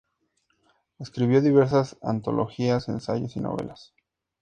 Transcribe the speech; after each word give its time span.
Escribió 0.97 1.41
diversas 1.43 1.95
antologías, 2.01 2.87
ensayos 2.89 3.35
y 3.35 3.39
novelas. 3.39 3.93